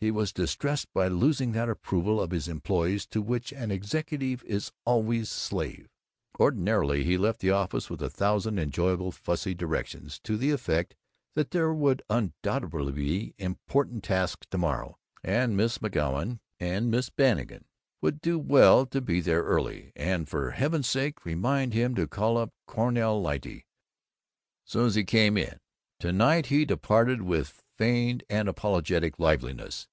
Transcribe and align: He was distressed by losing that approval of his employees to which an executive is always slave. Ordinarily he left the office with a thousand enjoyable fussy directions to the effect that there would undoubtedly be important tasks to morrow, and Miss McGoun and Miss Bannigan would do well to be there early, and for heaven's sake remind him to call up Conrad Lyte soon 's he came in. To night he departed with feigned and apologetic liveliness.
He 0.00 0.12
was 0.12 0.32
distressed 0.32 0.92
by 0.92 1.08
losing 1.08 1.50
that 1.54 1.68
approval 1.68 2.20
of 2.20 2.30
his 2.30 2.46
employees 2.46 3.04
to 3.08 3.20
which 3.20 3.50
an 3.52 3.72
executive 3.72 4.44
is 4.44 4.70
always 4.84 5.28
slave. 5.28 5.88
Ordinarily 6.38 7.02
he 7.02 7.18
left 7.18 7.40
the 7.40 7.50
office 7.50 7.90
with 7.90 8.00
a 8.00 8.08
thousand 8.08 8.60
enjoyable 8.60 9.10
fussy 9.10 9.54
directions 9.56 10.20
to 10.22 10.36
the 10.36 10.52
effect 10.52 10.94
that 11.34 11.50
there 11.50 11.72
would 11.74 12.02
undoubtedly 12.08 12.92
be 12.92 13.34
important 13.38 14.04
tasks 14.04 14.46
to 14.52 14.56
morrow, 14.58 15.00
and 15.24 15.56
Miss 15.56 15.78
McGoun 15.78 16.38
and 16.60 16.92
Miss 16.92 17.10
Bannigan 17.10 17.64
would 18.00 18.20
do 18.20 18.38
well 18.38 18.86
to 18.86 19.00
be 19.00 19.20
there 19.20 19.42
early, 19.42 19.90
and 19.96 20.28
for 20.28 20.52
heaven's 20.52 20.88
sake 20.88 21.24
remind 21.24 21.74
him 21.74 21.96
to 21.96 22.06
call 22.06 22.38
up 22.38 22.54
Conrad 22.68 23.16
Lyte 23.16 23.64
soon 24.64 24.90
's 24.90 24.94
he 24.94 25.02
came 25.02 25.36
in. 25.36 25.58
To 25.98 26.12
night 26.12 26.46
he 26.46 26.64
departed 26.64 27.22
with 27.22 27.64
feigned 27.76 28.24
and 28.28 28.48
apologetic 28.48 29.18
liveliness. 29.20 29.86